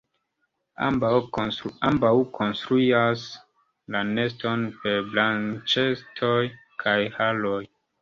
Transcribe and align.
Ambaŭ 0.85 1.11
konstruas 2.39 3.27
la 3.97 4.03
neston 4.17 4.67
per 4.81 4.99
branĉetoj 5.15 6.35
kaj 6.85 7.01
haroj. 7.23 7.65